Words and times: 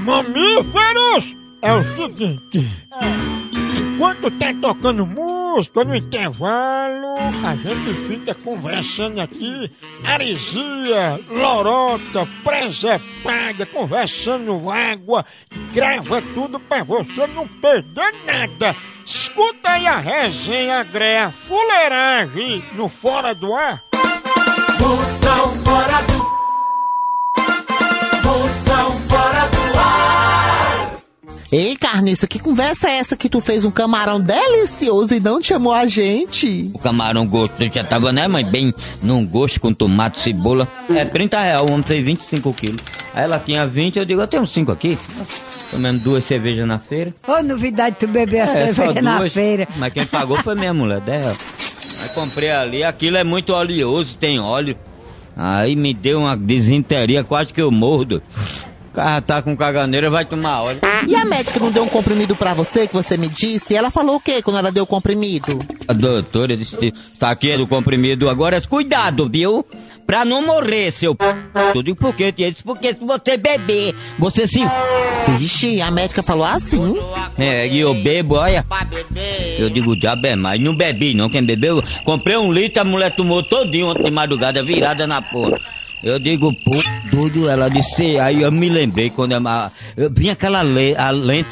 Mamíferos! 0.00 1.36
É 1.62 1.72
o 1.74 1.82
seguinte. 1.82 2.66
Enquanto 3.76 4.30
tá 4.30 4.54
tocando 4.60 5.06
música 5.06 5.84
no 5.84 5.94
intervalo, 5.94 7.16
a 7.44 7.54
gente 7.54 7.94
fica 8.08 8.34
conversando 8.34 9.20
aqui, 9.20 9.70
aresia, 10.02 11.20
lorota, 11.28 12.26
presepada, 12.42 13.66
conversando 13.66 14.70
água, 14.70 15.24
grava 15.74 16.22
tudo 16.34 16.58
pra 16.58 16.82
você 16.82 17.26
não 17.26 17.46
perder 17.46 18.14
nada. 18.24 18.74
Escuta 19.04 19.70
aí 19.70 19.86
a 19.86 19.98
resenha 19.98 20.82
greia 20.82 21.30
fuleiragem 21.30 22.62
no 22.74 22.88
Fora 22.88 23.34
do 23.34 23.52
Ar. 23.54 23.82
Fora 25.62 26.02
do. 26.02 26.09
Ei, 31.52 31.74
Carniça, 31.76 32.28
que 32.28 32.38
conversa 32.38 32.88
é 32.88 32.98
essa 32.98 33.16
que 33.16 33.28
tu 33.28 33.40
fez 33.40 33.64
um 33.64 33.72
camarão 33.72 34.20
delicioso 34.20 35.12
e 35.14 35.18
não 35.18 35.42
chamou 35.42 35.72
a 35.72 35.84
gente? 35.84 36.70
O 36.72 36.78
camarão 36.78 37.26
gosto 37.26 37.54
já 37.74 37.82
tava, 37.82 38.12
né, 38.12 38.28
mãe? 38.28 38.44
Bem 38.44 38.72
num 39.02 39.26
gosto 39.26 39.60
com 39.60 39.72
tomate, 39.74 40.20
cebola. 40.20 40.68
É 40.94 41.04
30 41.04 41.40
reais, 41.40 41.60
o 41.62 41.72
homem 41.72 41.82
fez 41.82 42.04
25 42.04 42.54
quilos. 42.54 42.76
Aí 43.12 43.24
ela 43.24 43.40
tinha 43.40 43.66
20, 43.66 43.98
eu 43.98 44.04
digo, 44.04 44.20
eu 44.20 44.28
tenho 44.28 44.46
5 44.46 44.70
aqui. 44.70 44.96
Tomando 45.72 46.00
duas 46.04 46.24
cervejas 46.24 46.68
na 46.68 46.78
feira. 46.78 47.12
Ô, 47.26 47.42
novidade 47.42 47.96
tu 47.98 48.06
beber 48.06 48.42
a 48.42 48.44
É, 48.44 48.68
só 48.72 48.82
cerveja 48.84 49.02
na 49.02 49.18
duas. 49.18 49.32
feira. 49.32 49.66
Mas 49.76 49.92
quem 49.92 50.06
pagou 50.06 50.36
foi 50.42 50.54
minha 50.54 50.72
mulher, 50.72 51.00
10 51.00 51.24
reais. 51.24 51.38
Aí 52.02 52.08
comprei 52.10 52.50
ali, 52.52 52.84
aquilo 52.84 53.16
é 53.16 53.24
muito 53.24 53.52
oleoso, 53.52 54.16
tem 54.16 54.38
óleo. 54.38 54.76
Aí 55.36 55.74
me 55.74 55.92
deu 55.92 56.20
uma 56.20 56.36
desinteria, 56.36 57.24
quase 57.24 57.52
que 57.52 57.60
eu 57.60 57.72
mordo. 57.72 58.22
O 58.90 58.92
cara 58.92 59.20
tá 59.20 59.40
com 59.40 59.56
caganeira, 59.56 60.10
vai 60.10 60.24
tomar 60.24 60.62
óleo. 60.62 60.80
E 61.06 61.14
a 61.14 61.24
médica 61.24 61.60
não 61.60 61.70
deu 61.70 61.84
um 61.84 61.88
comprimido 61.88 62.34
pra 62.34 62.54
você, 62.54 62.88
que 62.88 62.92
você 62.92 63.16
me 63.16 63.28
disse? 63.28 63.72
Ela 63.72 63.88
falou 63.88 64.16
o 64.16 64.20
quê 64.20 64.42
quando 64.42 64.58
ela 64.58 64.72
deu 64.72 64.82
o 64.82 64.86
comprimido? 64.86 65.64
A 65.86 65.92
doutora 65.92 66.56
disse, 66.56 66.92
tá 67.16 67.30
aqui 67.30 67.56
do 67.56 67.68
comprimido 67.68 68.28
agora, 68.28 68.60
cuidado, 68.60 69.28
viu? 69.32 69.64
Pra 70.04 70.24
não 70.24 70.44
morrer, 70.44 70.90
seu 70.90 71.14
p... 71.14 71.24
Eu 71.72 71.84
digo, 71.84 71.96
por 71.96 72.12
quê? 72.16 72.32
tia? 72.32 72.50
Disse, 72.50 72.64
porque 72.64 72.88
se 72.88 72.98
você 72.98 73.36
beber, 73.36 73.94
você 74.18 74.44
se... 74.44 74.60
Vixe, 75.38 75.80
a 75.80 75.90
médica 75.92 76.20
falou 76.20 76.44
assim? 76.44 76.96
É, 77.38 77.68
e 77.68 77.78
eu 77.78 77.94
bebo, 77.94 78.34
olha. 78.34 78.66
Eu 79.56 79.70
digo, 79.70 79.94
diabo 79.94 80.26
é 80.26 80.34
mais. 80.34 80.60
Não 80.60 80.74
bebi 80.74 81.14
não, 81.14 81.30
quem 81.30 81.44
bebeu, 81.44 81.80
comprei 82.04 82.36
um 82.36 82.52
litro, 82.52 82.80
a 82.82 82.84
mulher 82.84 83.14
tomou 83.14 83.40
todinho 83.40 83.86
ontem 83.86 84.02
de 84.02 84.10
madrugada, 84.10 84.64
virada 84.64 85.06
na 85.06 85.22
porra. 85.22 85.60
Eu 86.02 86.18
digo, 86.18 86.52
pô, 86.52 86.70
doido, 87.12 87.48
ela 87.48 87.68
disse, 87.68 88.18
aí 88.18 88.42
eu 88.42 88.50
me 88.50 88.68
lembrei 88.68 89.10
quando 89.10 89.32
eu, 89.32 89.40
eu 89.96 90.10
vinha 90.10 90.32
aquela 90.32 90.62
le, 90.62 90.94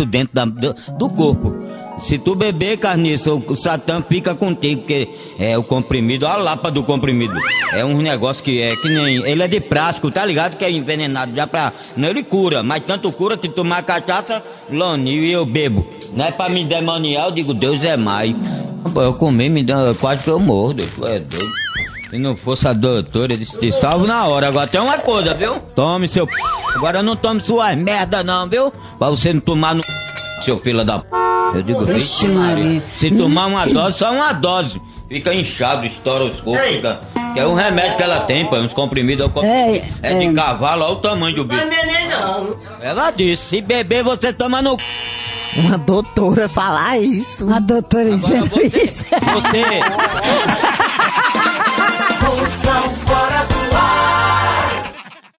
dentro 0.09 0.35
da, 0.35 0.45
do, 0.45 0.75
do 0.99 1.09
corpo. 1.11 1.55
Se 1.99 2.17
tu 2.17 2.35
beber, 2.35 2.79
carniça, 2.79 3.33
o, 3.35 3.57
Satã 3.57 4.01
fica 4.01 4.35
contigo, 4.35 4.83
porque 4.83 5.09
é 5.39 5.59
o 5.59 5.65
comprimido, 5.65 6.27
a 6.27 6.37
lapa 6.37 6.71
do 6.71 6.83
comprimido. 6.83 7.35
É 7.73 7.85
um 7.85 8.01
negócio 8.01 8.43
que 8.43 8.63
é 8.63 8.75
que 8.77 8.89
nem. 8.89 9.17
Ele 9.27 9.43
é 9.43 9.49
de 9.49 9.61
plástico, 9.61 10.11
tá 10.11 10.25
ligado? 10.25 10.57
Que 10.57 10.65
é 10.65 10.71
envenenado 10.71 11.35
já 11.35 11.47
pra. 11.47 11.73
Não, 11.97 12.09
ele 12.09 12.23
cura, 12.23 12.62
mas 12.62 12.85
tanto 12.87 13.11
cura 13.11 13.37
que 13.37 13.49
tomar 13.49 13.83
cachaça, 13.83 14.43
lonil 14.71 15.25
e 15.25 15.33
eu 15.33 15.45
bebo. 15.45 15.87
Não 16.15 16.25
é 16.25 16.31
pra 16.31 16.49
me 16.49 16.65
demoniar, 16.65 17.27
eu 17.27 17.33
digo, 17.33 17.53
Deus 17.53 17.85
é 17.85 17.97
mais. 17.97 18.35
Eu 18.95 19.15
comi, 19.15 19.49
me 19.49 19.65
deu, 19.65 19.95
quase 19.97 20.23
que 20.23 20.31
eu 20.31 20.39
morro, 20.39 20.75
Deus, 20.75 20.91
é 21.03 21.19
doido. 21.19 21.69
Se 22.11 22.19
não 22.19 22.37
fosse 22.37 22.67
a 22.67 22.73
doutora, 22.73 23.34
eles 23.34 23.51
te 23.53 23.70
salvo 23.70 24.06
na 24.06 24.27
hora. 24.27 24.48
Agora 24.48 24.67
tem 24.67 24.81
uma 24.81 24.97
coisa, 24.98 25.34
viu? 25.34 25.56
Tome 25.75 26.09
seu 26.09 26.27
p. 26.27 26.33
Agora 26.75 27.03
não 27.03 27.15
tome 27.17 27.41
suas 27.42 27.77
merda 27.77 28.23
não, 28.25 28.48
viu? 28.48 28.70
Pra 28.98 29.11
você 29.11 29.33
não 29.33 29.41
tomar 29.41 29.75
no 29.75 29.83
seu 30.42 30.59
filho 30.59 30.84
da 30.84 31.00
p. 31.00 31.06
Eu 31.55 31.62
digo, 31.62 31.84
Vixe, 31.84 32.27
vixe 32.27 32.28
Maria. 32.28 32.83
Se 32.99 33.10
tomar 33.10 33.47
uma 33.47 33.66
dose, 33.66 33.99
só 33.99 34.12
uma 34.12 34.33
dose. 34.33 34.81
Fica 35.09 35.34
inchado, 35.34 35.87
estoura 35.87 36.25
os 36.25 36.41
corpos, 36.41 36.66
fica... 36.66 37.00
Que 37.33 37.41
é 37.41 37.47
um 37.47 37.55
remédio 37.55 37.97
que 37.97 38.03
ela 38.03 38.21
tem, 38.21 38.47
pô, 38.47 38.56
uns 38.56 38.72
comprimidos. 38.72 39.25
É, 39.25 39.27
o 39.27 39.31
compr- 39.31 39.47
É, 39.47 39.83
é 40.03 40.19
de 40.19 40.27
é. 40.27 40.33
cavalo, 40.34 40.84
olha 40.84 40.93
o 40.94 40.97
tamanho 40.97 41.37
do 41.37 41.44
bicho. 41.44 41.62
Ela 42.81 43.10
disse, 43.10 43.44
se 43.44 43.60
beber 43.62 44.03
você 44.03 44.33
toma 44.33 44.60
no 44.62 44.78
c... 44.78 44.84
Uma 45.60 45.78
doutora 45.78 46.49
falar 46.49 46.99
isso. 46.99 47.50
A 47.50 47.59
doutora 47.59 48.10
dizendo 48.10 48.47
você, 48.47 48.66
isso. 48.66 49.04
você, 49.04 49.65